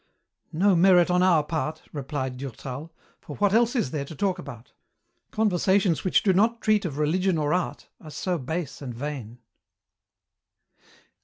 [0.51, 4.73] "No merit on our part," replied Durtal, "for what else is there to talk about?
[5.29, 9.37] Conversations which do not treat of religion or art are so base and vain."